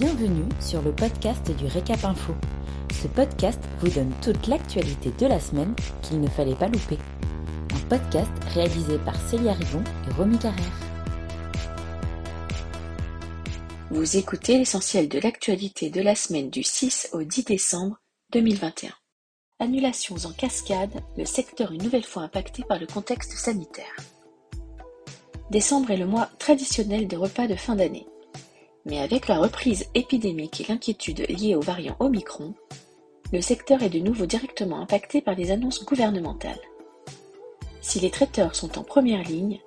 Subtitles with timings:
[0.00, 2.32] Bienvenue sur le podcast du Récap Info.
[3.02, 6.96] Ce podcast vous donne toute l'actualité de la semaine qu'il ne fallait pas louper.
[7.74, 10.80] Un podcast réalisé par Célia Rivon et Romy Carrère.
[13.90, 18.00] Vous écoutez l'essentiel de l'actualité de la semaine du 6 au 10 décembre
[18.32, 18.94] 2021.
[19.58, 23.96] Annulations en cascade, le secteur une nouvelle fois impacté par le contexte sanitaire.
[25.50, 28.06] Décembre est le mois traditionnel des repas de fin d'année.
[28.86, 32.54] Mais avec la reprise épidémique et l'inquiétude liée au variant Omicron,
[33.32, 36.60] le secteur est de nouveau directement impacté par les annonces gouvernementales.
[37.80, 39.60] Si les traiteurs sont en première ligne,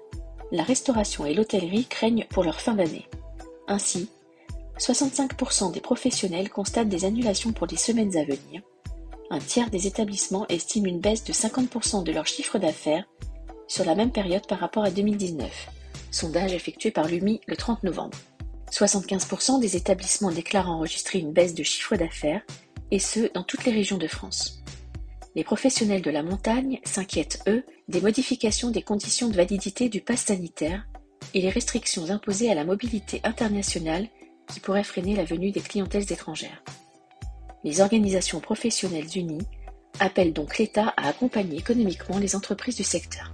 [0.51, 3.07] la restauration et l'hôtellerie craignent pour leur fin d'année.
[3.67, 4.09] Ainsi,
[4.79, 8.61] 65% des professionnels constatent des annulations pour les semaines à venir.
[9.29, 13.05] Un tiers des établissements estiment une baisse de 50% de leur chiffre d'affaires
[13.67, 15.69] sur la même période par rapport à 2019.
[16.11, 18.17] Sondage effectué par l'UMI le 30 novembre.
[18.73, 22.41] 75% des établissements déclarent enregistrer une baisse de chiffre d'affaires,
[22.89, 24.63] et ce, dans toutes les régions de France.
[25.35, 30.25] Les professionnels de la montagne s'inquiètent, eux, des modifications des conditions de validité du pass
[30.25, 30.87] sanitaire
[31.33, 34.07] et les restrictions imposées à la mobilité internationale
[34.51, 36.63] qui pourraient freiner la venue des clientèles étrangères.
[37.63, 39.47] Les organisations professionnelles unies
[39.99, 43.31] appellent donc l'État à accompagner économiquement les entreprises du secteur.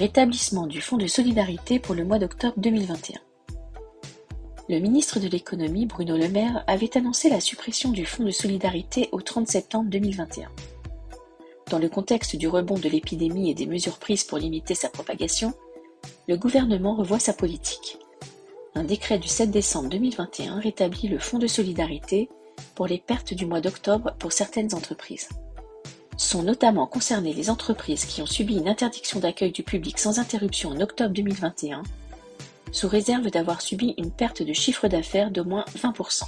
[0.00, 3.18] Rétablissement du Fonds de solidarité pour le mois d'octobre 2021.
[4.70, 9.10] Le ministre de l'économie, Bruno Le Maire, avait annoncé la suppression du Fonds de solidarité
[9.12, 10.48] au 30 septembre 2021.
[11.68, 15.52] Dans le contexte du rebond de l'épidémie et des mesures prises pour limiter sa propagation,
[16.28, 17.98] le gouvernement revoit sa politique.
[18.74, 22.30] Un décret du 7 décembre 2021 rétablit le Fonds de solidarité
[22.74, 25.28] pour les pertes du mois d'octobre pour certaines entreprises.
[26.20, 30.68] Sont notamment concernées les entreprises qui ont subi une interdiction d'accueil du public sans interruption
[30.68, 31.82] en octobre 2021,
[32.72, 36.24] sous réserve d'avoir subi une perte de chiffre d'affaires d'au moins 20%.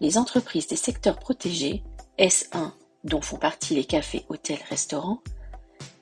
[0.00, 1.82] Les entreprises des secteurs protégés,
[2.16, 2.70] S1,
[3.02, 5.20] dont font partie les cafés, hôtels, restaurants,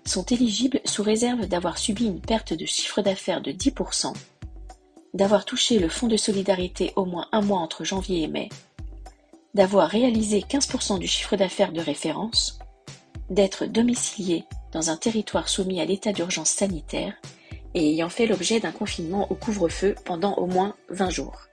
[0.04, 4.12] sont éligibles sous réserve d'avoir subi une perte de chiffre d'affaires de 10%,
[5.14, 8.50] d'avoir touché le fonds de solidarité au moins un mois entre janvier et mai,
[9.58, 12.60] d'avoir réalisé 15% du chiffre d'affaires de référence,
[13.28, 17.14] d'être domicilié dans un territoire soumis à l'état d'urgence sanitaire
[17.74, 21.48] et ayant fait l'objet d'un confinement au couvre-feu pendant au moins 20 jours.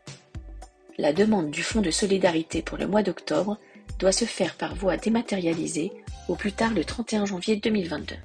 [1.00, 3.58] La demande du Fonds de solidarité pour le mois d'octobre
[3.98, 5.92] doit se faire par voie dématérialisée
[6.28, 8.18] au plus tard le 31 janvier 2022.